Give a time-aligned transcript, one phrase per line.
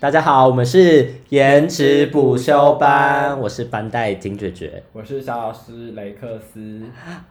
[0.00, 4.82] 大家好，我们是颜值补修班，我是班代金爵爵。
[4.94, 6.80] 我是小老师雷克斯。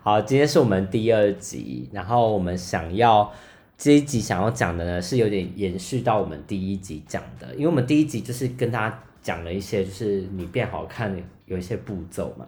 [0.03, 3.33] 好，今天是我们第二集，然后我们想要
[3.75, 12.45] 这一集想要讲的呢，是有点延续到我们第一集讲的，因为我们第一集就是跟大家讲了一些，就是你变好看有一些步骤嘛。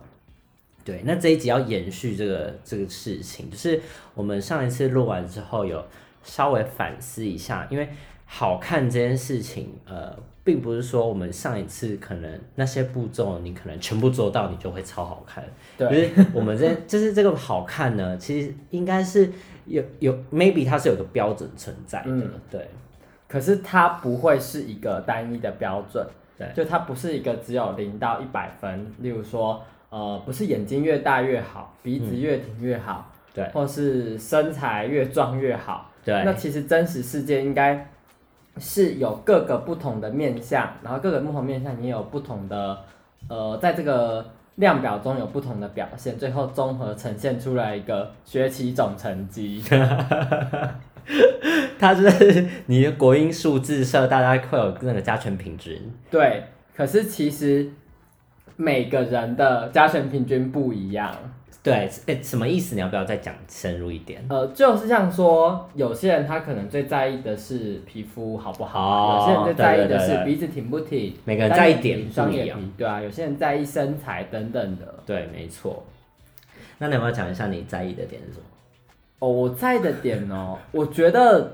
[0.85, 3.81] 对，那这一集要延续这个这个事情，就是
[4.13, 5.83] 我们上一次录完之后有
[6.21, 7.89] 稍微反思一下，因为
[8.33, 15.43] 好看这件事情，呃，并不是说我们上一次可能那些步骤你可能全部做到，你就会超好看。
[15.77, 19.29] 对，就是我们这就是这个好看呢，其实应该是
[19.65, 22.65] 有有 maybe 它是有个标准存在的，嗯对
[23.27, 28.89] 可是它不会是一个单一的标准，对就它不是一个只有零到一百分。
[28.99, 35.91] 例如说，呃，不是眼睛越大越好，鼻子越挺越好，对或是身材越壮越好。
[36.05, 37.87] 对，那其实真实世界应该
[38.57, 42.77] 是有各个不同的面相，然后各个不同面相也有不同的，
[43.27, 49.63] 呃，在这个量表中有不同的表现，最后综合呈现出来一个学期总成绩。
[51.79, 55.81] 它是你的国音数字社，大家会有那个加权平均。
[56.11, 56.43] 对，
[56.75, 57.71] 可是其实
[58.55, 61.15] 每个人的加权平均不一样。
[61.63, 62.73] 对，哎，什么意思？
[62.73, 64.19] 你要不要再讲深入一点？
[64.29, 74.95] 呃，就是像说，有些人他可能最在意的是皮肤好不好，哦有些人最在意的对对对对是鼻子挺不挺，每个人在意点单眼皮对啊，有些人在意身材等等的。
[75.05, 75.83] 对，没错。
[76.79, 78.45] 那你要不要讲一下你在意的点是什么？
[79.19, 81.53] 哦，我在意的点哦，我觉得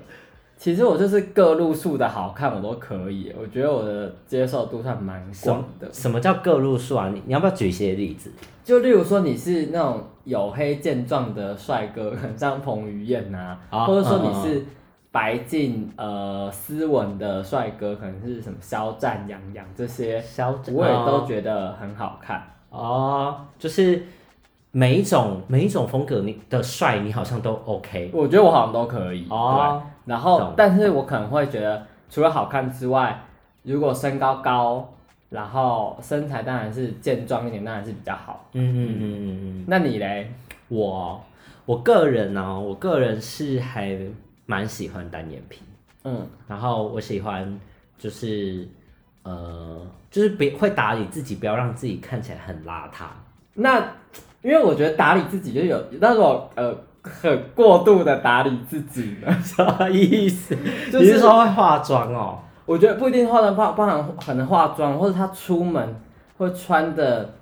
[0.58, 5.88] 其实我就是各路数的好看我都可以，我觉得我的接受度算蛮广的。
[5.94, 7.10] 什么叫各路数啊？
[7.14, 8.32] 你你要不要举一些例子？
[8.64, 14.66] 就例如说你是那种黝黑健壮的帅哥，很像彭于晏呐、啊或者说你是
[15.12, 22.44] 白净呃斯文的帅哥，可能是什么肖战、杨洋这些，消我也都觉得很好看。
[22.72, 24.04] 哦，就是
[24.72, 29.28] 每一种每一种风格你的帅，你好像都 OK 我觉得我好像都可以。
[29.30, 29.82] 哦。
[30.08, 33.22] 对，然后但是我可能会觉得，除了好看之外，
[33.64, 34.94] 如果身高高，
[35.30, 38.50] 然后身材当然是健壮一点，当然是比较好。
[38.54, 40.32] 嗯嗯嗯嗯嗯，那你嘞？
[40.70, 41.22] 我
[41.66, 43.98] 我个人呢、我个人是还
[44.46, 45.62] 蛮喜欢单眼皮，
[46.04, 47.60] 嗯，然后我喜欢
[47.98, 48.67] 就是
[49.23, 53.06] 呃，就是别会打理自己，不要让自己看起来很邋遢。
[53.54, 53.80] 那
[54.42, 56.73] 因为我觉得打理自己就有，但是我呃
[57.22, 60.56] 很 过度的打理自己呢， 什么意思？
[60.92, 62.40] 就你是说会化妆哦？
[62.66, 65.96] 我觉得不一定化妆包包含可能化妆，或者他出门
[66.38, 67.34] 会穿的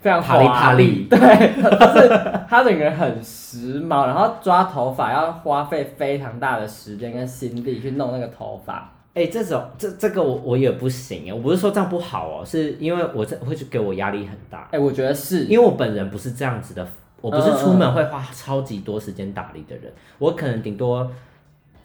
[0.00, 1.18] 非常华啪里 对，
[1.62, 2.08] 就是
[2.48, 8.90] 他整个人很时髦，然后抓头发要花费非常大的时间跟心力去弄那个头发。
[9.14, 16.84] 哎、这种这这个我我也不行哎，我不是说这样不好哦，是因为我这会去给我压力很大，哎、我觉得是，因为我本人不是这样子的，
[17.24, 21.10] 我不是出门会花超级多时间打理的人，我可能顶多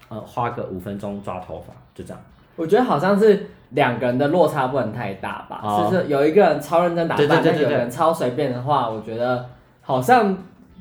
[0.09, 2.21] 呃花个五分钟抓头发，就这样。
[2.57, 9.49] 我觉得好像是两个人的落差不能太大吧，哦就是有一个人超认真打扮，对对对对对但有人超随便的话，我觉得
[9.81, 10.37] 好像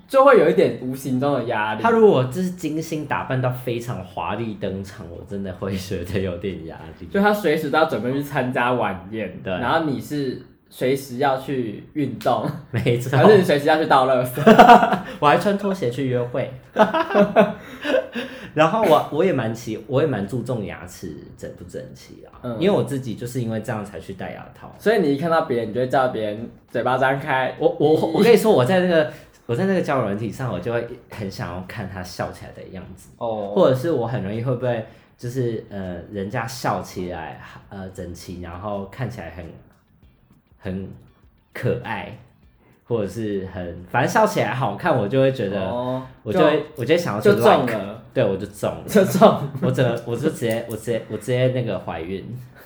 [0.08, 1.82] 就会有一点无形中的压力。
[1.84, 7.06] 他如果就是精心打扮到非常华丽登场，我真的会觉得有点压力。
[7.06, 14.40] 就他随时都要准备去参加晚宴，对然后你是随时要去运动， 没错，还是你随时要去倒垃圾？
[15.18, 16.52] 我还穿拖鞋去约会。
[18.54, 24.74] 然后我我也蛮奇，我也蛮注重牙齿整不整齐啊，嗯因为我自己就是因为这样才去戴牙套。
[24.78, 27.54] 所以你一看到别人，你就会叫别人嘴巴张开。
[27.58, 29.12] 我我我跟你说，我在那个
[29.46, 34.84] 我在那个交友软体上，我就会很想要看他笑起来的样子，哦，或者是我很容易会不会
[35.16, 39.44] 就是呃人家笑起来呃整齐，然后看起来很
[40.58, 40.88] 很
[41.52, 42.18] 可爱，
[42.84, 49.48] 或者是很反正笑起来好看，我就会觉得、哦我就会我就会想要去就中了，对我就中了，就中。
[49.62, 52.22] 我整个我就直接我直接我直接那个怀孕，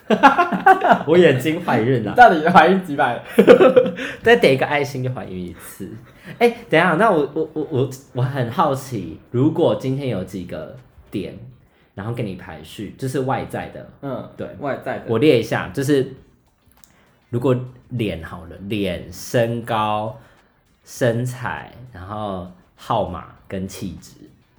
[1.07, 2.13] 我眼睛怀孕了。
[2.15, 3.23] 到底怀孕几百？
[4.23, 5.89] 再点一个爱心就怀孕一次。
[6.39, 10.75] 哎、等一下，那我我我我我很好奇，如果今天有几个
[11.11, 11.35] 点，
[11.95, 15.05] 然后给你排序，就是外在的，嗯，对外在的。
[15.09, 16.13] 我列一下，就是
[17.33, 17.57] 如果
[17.89, 20.19] 脸好了，脸、身高、
[20.85, 22.47] 身材，然后
[22.77, 24.17] 号码跟气质，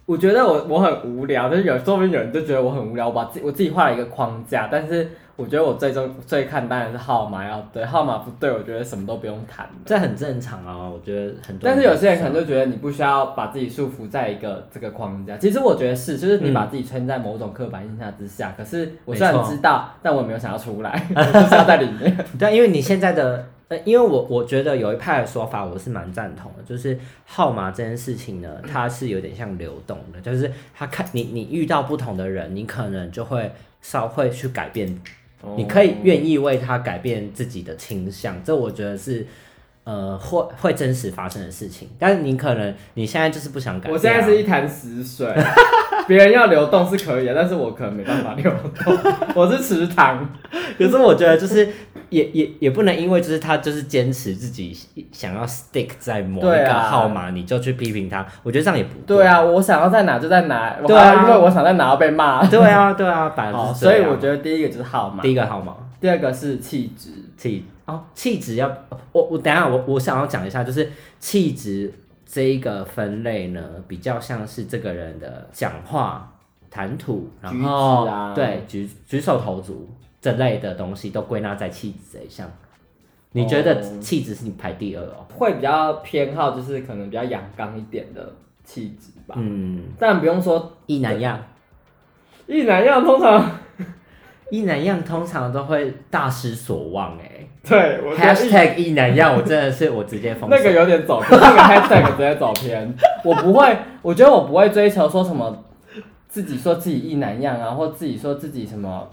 [0.08, 9.72] 我觉得我我很无聊，就是有说不定有人就觉得我很无聊，我把自我自己画了一个框架，但是我觉得我最终最看当然是号码要对，号码不对，我觉得什么都不用谈了。
[9.86, 11.62] 这很正常啊，我觉得很多。
[11.68, 15.38] 但是有些人可能就觉得你不需要把自己束缚在一个这个框架。
[15.38, 18.54] 其实我觉得是，就是你把自己圈在某种刻板印象之下。
[18.58, 22.16] 可是我虽然知道，但我没有想要出来， 就是要在里面。
[22.38, 23.48] 对，因为你现在的。
[23.86, 26.96] 因为我我觉得有一派的说法，我是蛮赞同的，就是
[27.26, 33.52] 号码这件事情呢， 它是有点像流动的，就是他看你你遇到不同的人，你可能就会
[33.82, 34.96] 稍会去改变，
[35.58, 39.28] 你可以愿意为他改变自己的倾向，这我觉得是
[39.84, 45.28] 呃会会真实发生的事情，但是你可能你现在就是不想改，我现在是一潭死水，
[46.08, 48.52] 别人要流动是可以的，但是我可能没办法流
[48.84, 48.98] 动，
[49.36, 50.30] 我是池塘，
[50.78, 51.68] 可是我觉得就是。
[52.10, 54.72] 也也也不能因为就是他就是坚持自己
[55.12, 58.24] 想要 stick 在某一个号码，你就去批评他。
[58.44, 59.42] 我觉得这样也不对啊。
[59.42, 62.46] 我想要在哪就在哪，对啊，因为我想在哪要被骂。
[62.46, 68.72] 对啊， 对啊，反正所以我觉得第一个就是号码，第一个号码，第二个是气质，气哦，气质要
[69.12, 71.92] 我我等下我我想要讲一下，就是气质
[72.34, 76.34] 这一个分类呢，比较像是这个人的讲话
[76.72, 79.88] 谈吐，然后对举举手投足。
[80.20, 82.50] 这类的东西都归纳在气质这一项，
[83.34, 85.28] 你觉得气质是你排第二哦？
[85.30, 88.34] 会比较偏好就是可能比较阳刚一点的
[88.64, 89.36] 气质吧。
[89.38, 91.38] 嗯，但不用说一男样，
[92.48, 93.52] 一男样通常
[94.54, 97.48] 一男样通常都会大失所望哎。
[97.68, 100.48] 对，#hashtag 一男样我真的是我直接封。
[100.48, 102.94] 那个有点走偏，那个 #hashtag 直接走偏。
[103.26, 105.64] 我不会，我觉得我不会追求说什么
[106.28, 109.10] 自己说自己一男样啊，或自己说自己什么。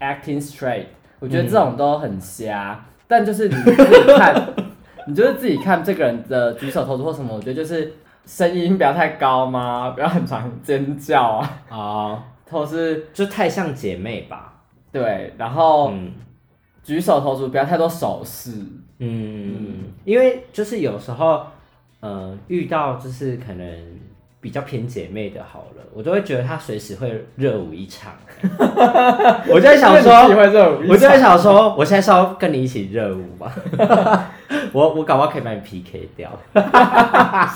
[0.00, 0.86] Acting straight，
[1.18, 4.54] 我觉得这种都很瞎，但就是你自己看，
[5.06, 7.92] 你就是自己看这个人的举手投足或什么，我觉得就是
[8.24, 9.90] 声音不要太高吗？
[9.90, 14.54] 不要很常尖叫啊，啊，或是就太像姐妹吧？
[14.92, 15.92] 对，然后
[16.82, 18.52] 举手投足不要太多手势，
[18.98, 21.46] 嗯，因为就是有时候，
[22.00, 24.00] 呃，遇到就是可能。
[24.42, 28.14] 比较偏姐妹的，好了，我都会觉得她随时会热舞一场。
[29.46, 30.14] 我就在想说，
[30.88, 33.52] 我就在想说，我现在是要跟你一起热舞吗？
[34.72, 36.30] 我我搞不好可以把你 PK 掉。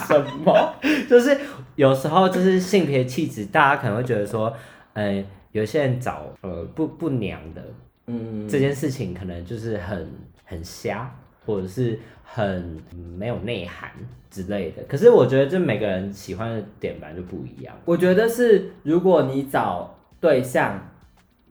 [0.06, 0.74] 什么？
[1.08, 1.34] 就是
[1.76, 4.52] 有时候就是性别气质，大家可能会觉得说，
[4.92, 7.62] 嗯，有些人找呃不不娘的，
[8.08, 10.10] 嗯，这件事情可能就是很
[10.44, 11.10] 很瞎，
[11.46, 12.78] 或者是很
[13.18, 13.90] 没有内涵。
[14.34, 17.72] 之类的，可是我觉得这每个人喜欢的点本来就不一样。
[17.84, 20.90] 我觉得是，如果你找对象，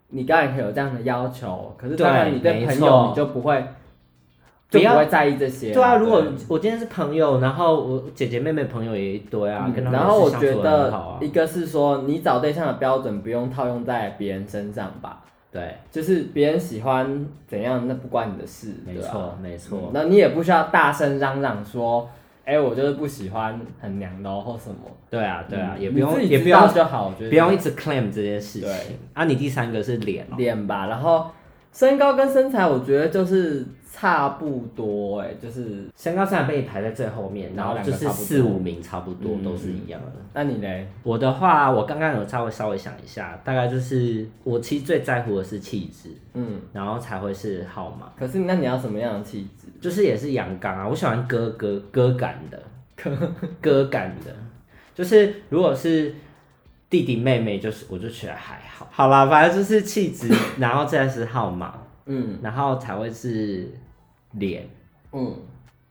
[0.10, 3.66] 你当然可以有这样的要求，可是当然你对朋友你就不会，
[4.80, 5.72] 就不会在意这些。
[5.72, 15.22] 对啊，如果我今天是朋友，然后我姐姐妹妹朋友也一堆啊，跟他们然后我觉得一个是说，你找对象的标准不用套用在别人身上吧？
[15.52, 18.74] 对，就是别人喜欢怎样，那不关你的事。
[18.86, 19.92] 没错，没错。
[19.94, 22.10] 那你也不需要大声嚷嚷说。
[22.46, 24.76] 哎，我就是不喜欢很娘的或什么。
[25.10, 28.70] 对啊，对啊，也不用，也不用就好，我觉得不用一直 claim 这件事情。
[29.14, 31.28] 啊，你第三个是脸，脸吧，然后
[31.72, 33.66] 身高跟身材，我觉得就是。
[33.96, 40.12] 差不多哎，就是身高上被你排在最后面，然后就是四五名差不多都是一样的。
[40.34, 40.68] 那你呢？
[41.04, 48.12] 我的话，我刚刚有稍微稍微想一下，大概就是我其实最在乎的是气质，嗯，然后才会是号码。
[48.18, 49.68] 可是那你要什么样的气质？
[49.80, 52.60] 就是也是阳刚啊，我喜欢哥哥哥感的，
[52.98, 53.16] 哥
[53.62, 54.36] 哥感的，
[54.96, 56.16] 就是如果是
[56.90, 58.88] 弟弟妹妹，就是我就觉得还好。
[58.92, 61.76] 好啦，反正就是气质， 然后再是号码，
[62.08, 63.70] 嗯，然后才会是。
[64.34, 64.68] 脸，
[65.12, 65.36] 嗯，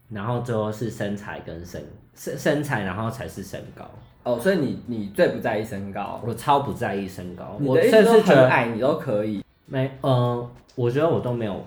[0.09, 1.83] 然后最后是身材跟身
[2.15, 3.83] 身身材，然后才是身高。
[4.23, 6.21] 哦，所以你你最不在意身高？
[6.25, 7.57] 我超不在意身高。
[7.59, 9.43] 我甚至很矮，你都可以。
[9.65, 11.65] 没，嗯，我觉得我都没有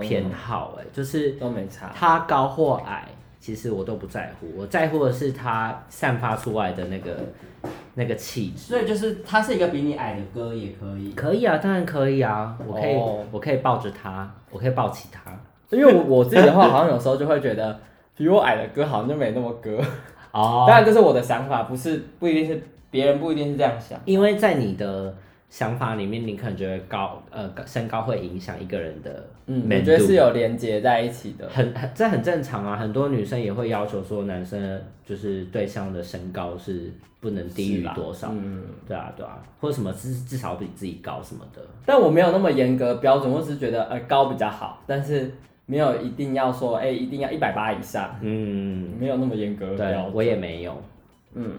[0.00, 1.92] 偏好，哎，就是都没差。
[1.94, 3.06] 他高或矮，
[3.40, 4.46] 其实我都不在乎。
[4.56, 7.16] 我在乎的是他散发出来的那个
[7.94, 8.58] 那个气质。
[8.58, 11.12] 所以就是他是一个比你矮的哥也可以。
[11.12, 12.56] 可以啊，当然可以啊。
[12.66, 12.96] 我可以，
[13.30, 15.38] 我可以抱着他，我可以抱起他。
[15.70, 17.78] 因为我我自己的话，好像有时候就会觉得，
[18.16, 19.78] 比我矮的哥好像就没那么哥。
[20.32, 23.98] 哦，当然这是我的想法，不是不一定是别人不一定是这样想。
[24.04, 25.14] 因为在你的
[25.48, 32.76] 想法里面，你可能觉得高呃身高会影响一个人的，嗯，我觉得是有连接在一起的，很很这很正常啊。
[32.76, 41.62] 很多女生也会要求说，男生就是对象的身高是不能低于多少，嗯，对啊对啊，或者什么至至少比自己高什么的。
[41.86, 45.32] 但我没有那么严格标准，我只是觉得呃高比较好，但是。
[45.66, 49.76] 没有一定要说，哎，一定要一百八以上，嗯，没有那么严格。
[49.76, 50.80] 对，我也没有，
[51.34, 51.52] 嗯，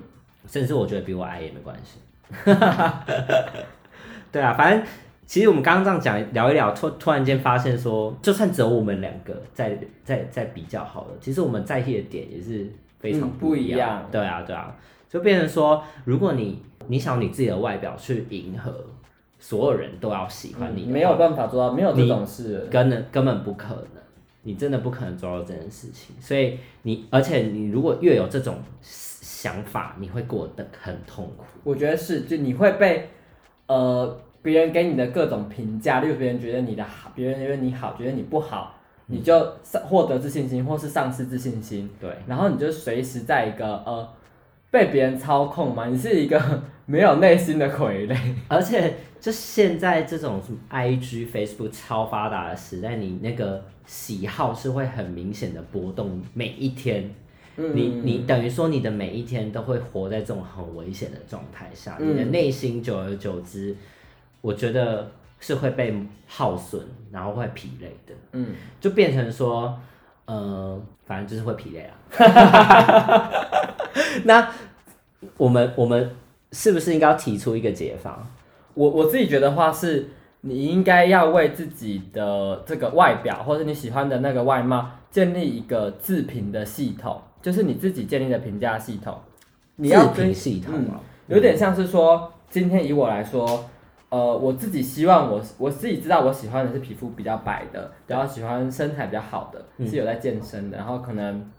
[0.47, 1.99] 甚至我觉得比我矮也没关系。
[4.31, 4.83] 对啊，反正
[5.25, 12.67] 其实我们刚刚这样讲聊一聊，突突然间发现说，就算只有我们两个在在在比较好了，其实我们在意的点也是
[12.99, 14.07] 非常嗯不一一样。
[14.11, 14.73] 对啊，对啊，
[15.09, 18.73] 就变成说，如果你你想你自己的外表去迎合
[19.39, 22.65] 所有人都要喜欢你，嗯没有办法做到，没有这种事。
[22.71, 23.96] 根本根本不可能，
[24.47, 26.15] 你真的不可能做到这件事情。
[26.21, 31.43] 所以你，而且你如果越有这种想法，你会过得很痛苦。
[31.65, 33.09] 我觉得是，就你会被
[33.65, 44.07] 呃别人给你的各种评价，例如别人觉得你的好，别人觉得你好，觉得你不好，你就丧获得自信心，或是丧失自信心，对，然后你就随时在一个呃
[44.71, 46.41] 被别人操控嘛，你是一个
[46.87, 48.17] 没有内心的傀儡。
[48.47, 57.13] 而且就现在这种什么 IG、Facebook 超发达的时代，你那个喜好是会很明显的波动，每一天。
[57.59, 63.75] 嗯你你等于说你的每一天都会活在这种很危险的状态下，嗯你的内心久而久之，
[64.41, 65.09] 我觉得
[65.39, 65.91] 是会被
[66.27, 66.79] 耗损，
[67.11, 69.75] 然后会疲累的，嗯，就变成说，
[70.25, 73.31] 呃，反正就是会疲累啊。
[74.25, 74.51] 那
[75.37, 76.15] 我们我们
[76.51, 78.23] 是不是应该要提出一个解法？
[78.77, 80.05] 我我自己觉得话是，
[80.41, 89.17] 你应该要为自己的这个外表，或者你喜欢的那个外貌，建立一个自评的系统，就是你自己建立的评价系统。
[89.77, 93.65] 你要跟自评系统啊，有点像是说，今天以我来说，
[94.09, 101.49] 呃，我自己希望我我自己知道我喜欢的是皮肤比较白的，然后喜欢身材比较好的，嗯是有在健身的，然后可能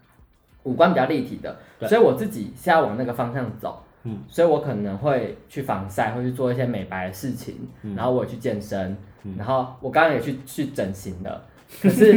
[0.62, 3.82] 五官比较立体的，对所以我自己是要往那个方向走。
[4.08, 8.96] 嗯，所以我可能会去防晒，会去做一些美白的事情，嗯然后我也去健身，
[9.36, 11.44] 然后我刚刚也去去整形了。
[11.82, 12.16] 可是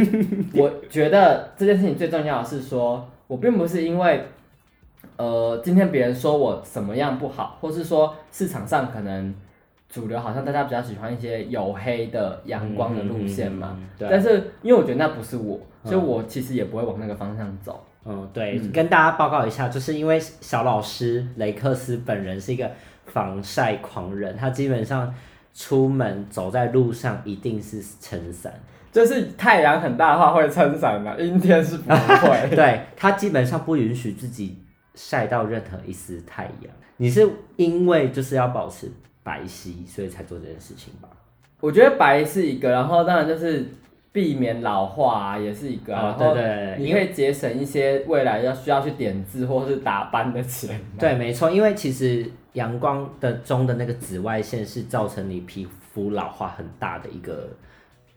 [0.54, 4.24] 我觉得这件事情最重要的是说，我并不是因为
[5.18, 9.34] 呃，今天别人说我什么样不好，或是说市场上可能
[9.90, 13.78] 主流好像大家比较喜欢一些黝黑的阳光的路线嘛。
[13.98, 17.84] 但是因为我觉得那不是我，所以我其实也不会往那个方向走。
[18.04, 22.70] 嗯，对，跟大家报告一下，就是因为小老师雷克斯本人是一个
[23.06, 25.14] 防晒狂人，他基本上
[25.54, 28.52] 出门走在路上一定是撑伞，
[28.90, 32.50] 就是太阳很大的话会撑伞嘛，阴天是不会。
[32.56, 34.58] 对他基本上不允许自己
[34.94, 36.72] 晒到任何一丝太阳。
[36.96, 38.90] 你是因为就是要保持
[39.22, 41.08] 白皙，所以才做这件事情吧？
[41.60, 43.66] 我觉得白是一个，然后当然就是
[44.12, 50.78] 避免老化啊，也是一个啊、对对对，你会节省一些未来要需要去点痣或是打斑的钱。
[50.98, 57.48] 对，没错，因为其实阳光的中的那个紫外线是造成你皮肤老化很大的一个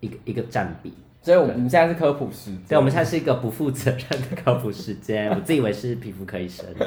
[0.01, 0.93] 一个一个占比。
[1.21, 2.61] 所以我们现在是科普时间。
[2.67, 3.99] 对，我们现在是一个不负责任
[4.29, 6.63] 的科普时间，我自以为是皮肤科医生。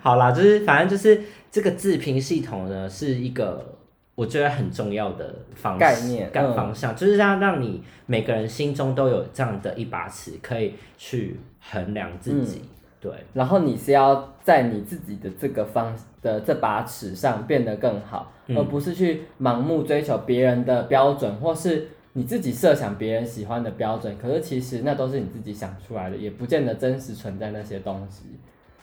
[0.00, 1.20] 好啦，就是反正就是
[1.50, 3.76] 这个自评系统呢，是一个
[4.14, 12.62] 我觉得很重要的方概念嗯干方向，就是让让你每个人心中都有这样的一把尺，可以去衡量自己。
[13.00, 24.16] 对，然后你是要在你自己的这个方的这把尺上变得更好，嗯而不是去盲目追求别人的标准，或是你自己设想别人喜欢的标准。
[24.16, 28.24] 可是其实那都是你自己想出来的，也不见得真实存在那些东西。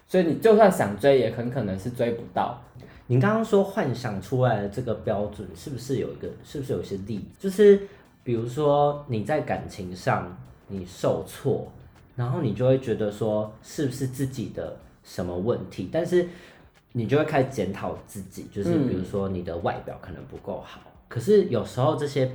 [0.08, 2.62] 所以你就算想追，也很可能是追不到。
[3.12, 7.26] 你刚刚说幻想出来的这个标准，是不是有一个，是不是有些例子？
[7.38, 7.86] 就是
[8.24, 10.34] 比如说你在感情上
[10.70, 11.70] 你受挫，
[12.16, 16.26] 然后你就会觉得说是不是自己的什么问题，但是
[16.94, 22.32] 你就会开始检讨自己，就是比如说你的外表可能不够好，可是有时候这些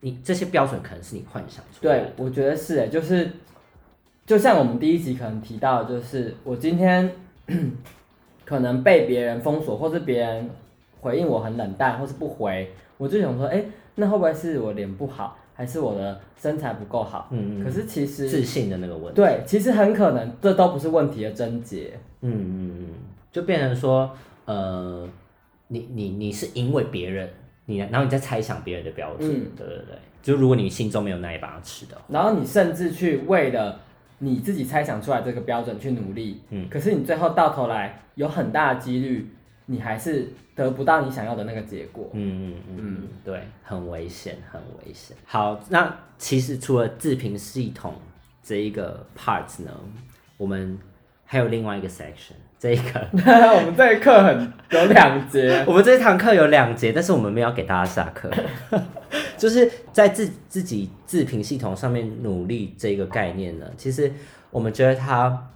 [0.00, 3.30] 你这些标准可能是你幻想出来的，对，我觉得是，就是
[4.24, 7.12] 就像我们第一集可能提到，就是我今天
[8.52, 10.50] 可能被别人封锁，或是别人
[11.00, 17.28] 回应我很冷淡，或是不回，我就想说，哎、那会不会是我脸不好，还是我的身材不够好？
[17.30, 19.14] 嗯嗯，可是其实自信的那个问题。
[19.14, 21.92] 对，其实很可能这都不是问题的症结。
[22.20, 22.88] 嗯嗯嗯，
[23.32, 24.10] 就变成说，
[24.44, 25.08] 呃，
[25.68, 27.26] 你你你是因为别人，
[27.64, 33.80] 你然后你在猜想别人的标准，嗯对对对，就如果你心中没有那一把尺的话，然后你甚至去为了
[34.24, 39.28] 你自己猜想出来这个标准去努力，嗯可是你最后到头来有很大的几率，
[39.66, 42.08] 你还是得不到你想要的那个结果。
[42.12, 45.16] 嗯嗯嗯嗯，对，很危险，很危险。
[45.24, 47.94] 好，那其实除了自评系统
[48.44, 49.72] 这一个 part 呢，
[50.36, 50.78] 我们
[51.32, 53.08] 还有另外一个 section，这一个。
[53.16, 58.30] 我们这一课很有两节， 我们这一堂课有两节，但是我们没有给大家下课，
[59.38, 64.12] 就是在自自己自评系统上面努力这个概念呢，其实
[64.50, 65.48] 我们觉得它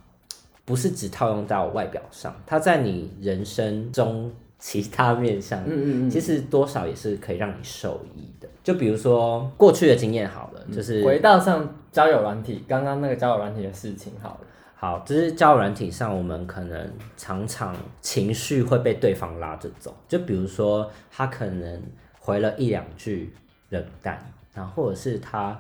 [0.65, 8.49] 不是只套用到外表上，它在你人生中其他面向，嗯嗯嗯，其实多少也是可以让你受益的。
[8.65, 14.47] 就比如说过去的经验好了，就是回到上交友软体，刚刚那个交友软体的事情好了。
[14.79, 19.97] 好，就是交友软体上，我们可能常常情绪会被对方拉着走。
[20.07, 21.83] 就比如说，他可能
[22.21, 23.33] 回了一两句
[23.71, 25.59] 冷淡，然后或者是他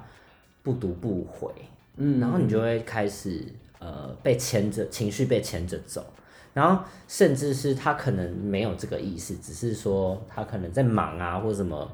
[0.63, 1.51] 不读不回，
[1.97, 3.43] 嗯，然后你就会开始
[3.79, 6.05] 呃被牵着，情绪被牵着走。
[6.53, 11.91] 然后甚至是他可能没有这个意思，只是说他可能在忙啊，或什么，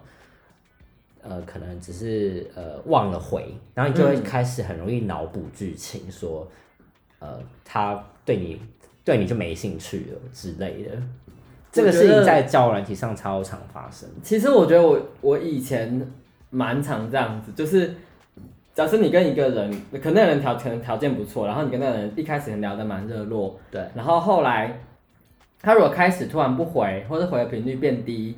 [1.23, 6.45] 呃，可能只是呃忘了回，然后你就会开始很容易脑补剧情，说。
[7.23, 8.61] 呃，他对你
[9.05, 10.91] 对你就没兴趣了之类的，
[11.71, 14.09] 这个事情在交友软体上超常发生。
[14.25, 16.05] 其实我觉得我我以前
[16.51, 17.95] 蛮常这样子，就是
[18.75, 24.81] 假设你跟一个人，可能那个人条可能条件不错，然后你跟那个人一开始聊得蛮热络，对，然后后来
[25.61, 28.37] 他如果开始突然不回，或者回的频率变低，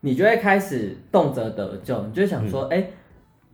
[0.00, 2.86] 你就会开始动辄得咎，你就想说，哎。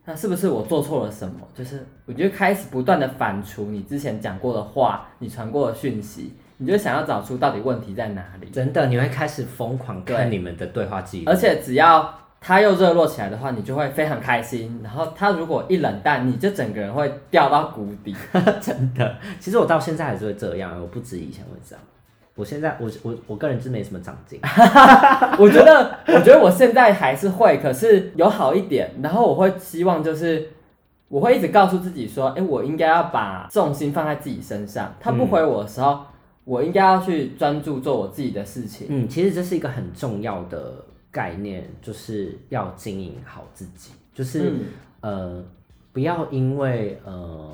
[0.08, 1.46] 那是不是我做错了什么？
[1.54, 8.48] 就是我觉得开始不断的反刍你之前讲过的话，你传过的讯息，你就想要找出到底问题在哪里。
[8.48, 14.80] 真的，你会开始疯狂看你们的对话记录，而且只要他又热络起来的话，你就会非常开心。
[14.82, 18.16] 然后他如果一冷淡，你就整个人会掉到谷底。
[18.62, 21.84] 真的，其实我到现在还是会这样，我不止以前会这样。
[22.38, 24.38] 我现在我我我个人是没什么长进，
[25.40, 28.92] 我觉得我觉得我现在还是会，可是有好一点。
[29.02, 30.48] 然后我会希望就是
[31.08, 34.94] 我会一直告诉自己说，哎，我应该要把重心放在自己身上。
[35.00, 36.06] 他不回我的时候，
[36.44, 38.86] 我应该要去专注做我自己的事情。
[38.88, 40.74] 嗯，其实这是一个很重要的
[41.10, 44.52] 概念，就是要经营好自己，就是
[45.00, 45.44] 呃
[45.92, 47.50] 不要因为呃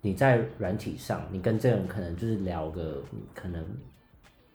[0.00, 3.02] 你在软体上，你跟这个人可能就是聊个
[3.34, 3.62] 可能。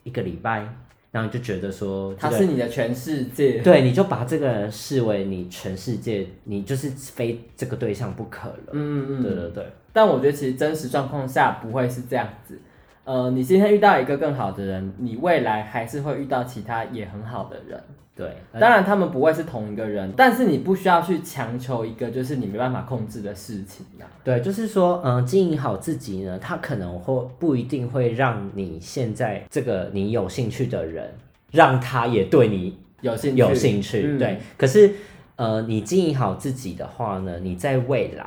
[0.08, 0.66] 一个礼拜，
[1.12, 8.58] 然后就觉得说他是你的全世界，对，你就把这个人视为你全世界，你就是非这个对象不可了。
[8.72, 9.66] 嗯嗯，对对对。
[9.92, 12.58] 但我觉得其实真实状况下不会是这样子。
[13.04, 17.82] 呃，你今天遇到一个更好的人，你未来还是会遇到其他也很好的人。
[18.18, 24.08] 对，当然他们不会是同一个人，但是你不需要去强求一个就是你没办法控制的事情呀。
[24.24, 31.14] 对，就是说，嗯，经营好自己呢，他可能会不一定会让你现在这个你有兴趣的人，
[31.52, 34.18] 让他也对你有兴有兴趣。
[34.18, 34.92] 对，可是，
[35.36, 38.26] 呃，你经营好自己的话呢，你在未来。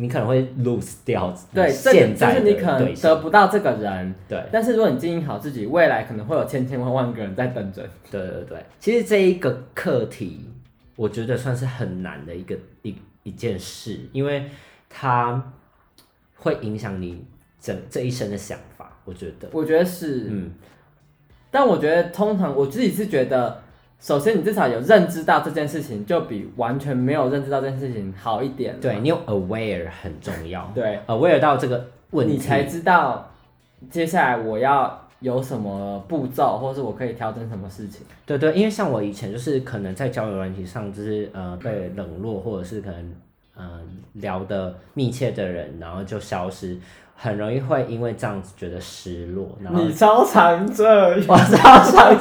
[0.00, 4.40] 你可能会 lose 掉对，现在就是你可能得不到这个人，对。
[4.52, 7.82] 但是如果你经营好自己，未来可能会有千千万万个人在等着。
[8.08, 10.48] 对对对，其实这一个课题，
[10.94, 14.46] 我觉得算是很难的一个一一件事，因为
[14.88, 15.52] 它
[16.36, 17.24] 会影响你
[17.60, 18.96] 整这一生的想法。
[19.04, 20.52] 我觉得，我觉得是，嗯。
[21.50, 23.62] 但我觉得通常我自己是觉得。
[24.00, 28.78] 首先，你至少有认知到这件事情，就比完全没有认知到这件事情好一点。
[28.80, 30.70] 对你有 aware 很重要。
[30.74, 33.28] 对，aware 到这个问题，你才知道
[33.90, 38.06] 接下来我要有什么步骤，或是我可以调整什么事情。
[38.24, 43.14] 对对，因为像我以前就是可能在交友软体上，就是呃被冷落，或者是可能
[43.56, 46.78] 嗯聊的密切的人，然后就消失。
[47.20, 50.86] 很容易会因为这样子觉得失落，然后你超常这，
[51.26, 52.14] 我超常，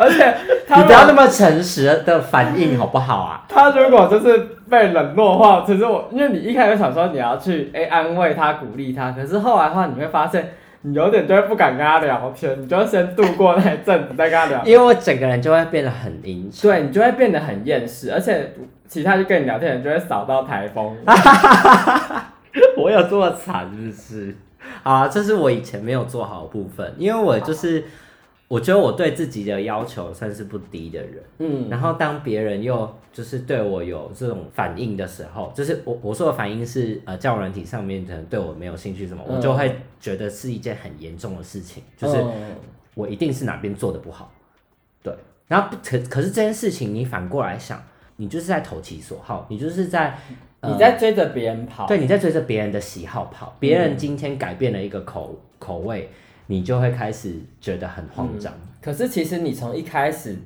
[0.00, 0.34] 而且
[0.74, 3.44] 你不要那么诚实的反应好不好啊？
[3.46, 4.38] 他如果就是
[4.70, 18.54] 被冷落的话，其实我因为你一开始想说你要去哎安慰他、鼓励他，可是后来的话你会发现你有点就会不敢跟他聊天，你就要先度过那一阵子再跟他聊，因为我整个人就会变得很阴沉，对你就会变得很厌世，而且
[18.88, 20.96] 其他就跟你聊天的人就会扫到台风。
[22.86, 24.36] 我有这么惨，是不是？
[24.84, 27.82] 啊，这是我以前没有做好的部分，因为我就是，
[28.46, 42.24] 我觉得我对自己的要求算是不低的人，嗯，然后当别人又就是对我有这种反应的时候，就是我我说的反应是，呃，教软体上面可能对我没有兴趣什么，我就会觉得是一件很严重的事情，就是
[42.94, 44.32] 我一定是哪边做的不好，
[45.02, 45.12] 对，
[45.48, 47.82] 然后可可是这件事情你反过来想，
[48.16, 50.18] 你就是在投其所好，你就是在。
[50.62, 53.54] 你在追着别人跑，对，你在追着别人的喜好跑。
[53.60, 56.10] 别人今天改变了一个口口味，
[56.46, 58.52] 你就会开始觉得很慌张。
[58.80, 60.36] 可是其实你从一开始，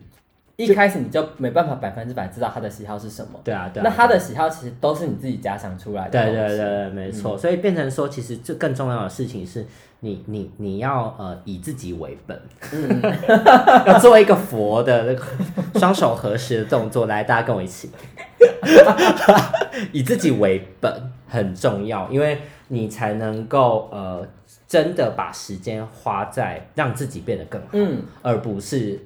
[0.65, 3.41] 一开始你就没办法百分之百知道他的喜好是什么。
[3.45, 3.83] 对啊，对。
[3.83, 6.11] 那他的喜好其实都是你自己假想出来的。
[6.11, 7.37] 对对对，没错。
[7.37, 9.67] 所以变成说，其实这更重要的事情是
[10.01, 12.41] 你你你要呃以自己为本，
[13.87, 15.25] 要做一个佛的那个
[15.79, 17.07] 双手合十的动作。
[17.07, 17.91] 来，大家跟我一起。
[19.93, 20.93] 以自己为本
[21.29, 24.27] 很重要，因为你才能够呃
[24.67, 28.99] 真的把时间花在让自己变得更好，嗯，而不是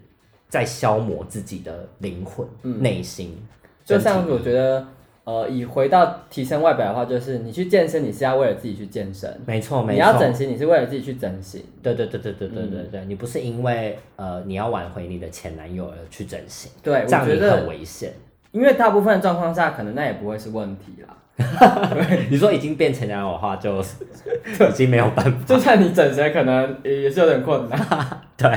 [0.54, 3.36] 在消磨自己的灵魂、嗯内心。
[3.84, 4.86] 就像我觉得，
[5.24, 11.60] 呃，以回到提升外表的话，就是你去健身，你是要为了自己去健身；没错，没错，你要整形，你是为了自己去整形。
[11.82, 18.12] 对对对对对对对嗯对，你不是因为呃你要挽回你的前男友而去整形，对，我这样你很，危险。
[18.52, 21.16] 因为大部分状况下，可能那也不会是问题啦。
[22.30, 23.80] 你说已经变前男友的话，就
[24.70, 25.44] 已经没有办法。
[25.44, 27.76] 就算你整形，可能也是有点困难。
[28.38, 28.48] 对，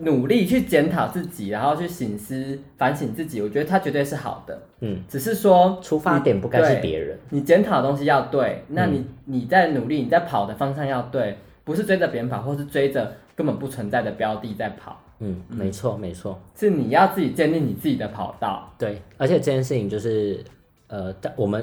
[0.00, 4.60] 努力去检讨自己，然后去醒思、反省自己，我觉得它绝对是好的。
[4.80, 7.18] 嗯，只是说出发点不该是别人。
[7.30, 18.72] 你检讨的东西要对，那你、嗯你在努力，你在跑的方向要对，不是追着别人跑，或是追着根本不存在的标的在跑，嗯，没错没错，是你要自己建立你自己的跑道。
[18.78, 19.02] 对。
[19.18, 20.42] 而且这件事情就是
[20.86, 21.62] 呃，但我们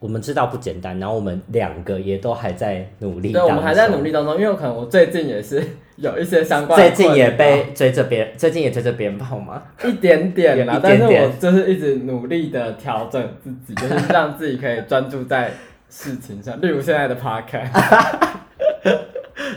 [0.00, 3.32] 我们知道不简单，然后我们两个也都还在努力。
[3.32, 4.02] 对，我们还在努。
[4.02, 5.62] 力当中，因为可能我最近也是
[5.96, 9.62] 有一些相关的最近也被追着别人，最近也追着别人跑吗？
[9.84, 15.52] 一点点啦，但是我就是一直努力的调整自己，就是让自己可以专注在
[15.90, 17.70] 事情上， 例如现在的 podcast。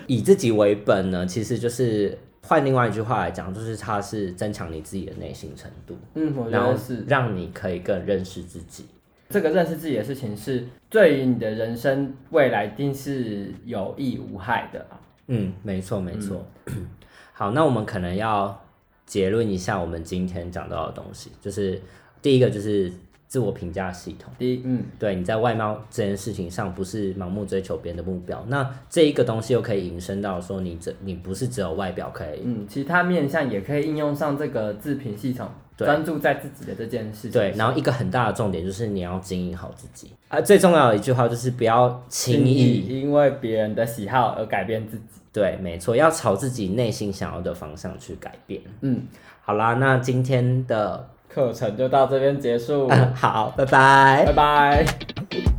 [0.08, 8.86] 以自己为本呢，其实就是换另外一句话来讲，就是它是增强你自己的内心程度，嗯，我觉然后得是让你可以更认识自己。
[9.34, 15.02] 这个认识自己的事情，是对于你的人生未来一定是有益无害的啊。
[15.26, 16.46] 嗯，没错没错。
[17.34, 18.63] 好，那我们可能要
[19.08, 21.82] 结论一下我们今天讲到的东西，就是
[22.22, 22.91] 第一个就是
[23.28, 24.32] 自我评价系统。
[24.38, 37.32] 第一，嗯，对，你在外貌这件事情上不是盲目追求别人的目标，那这一个东西又可以引申到说你这你不是只有外表可以，嗯，其他面向也可以应用上这个自评系统，对专注在自己的这件事情。
[37.32, 45.04] 对，然后一个很大的重点就是你要经营好自己啊，最重要的一句话就是不要轻易，因为别人的喜好而改变自己。
[45.32, 48.62] 对，没错，要朝自己内心想要的方向去改变。
[48.82, 49.02] 嗯，
[49.42, 54.34] 好啦，那今天的课程就到这边结束， 好，拜拜拜。
[54.34, 55.53] 拜。